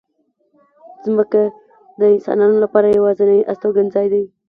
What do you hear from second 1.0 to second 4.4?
مځکه د انسانانو لپاره یوازینۍ استوګنځای دی.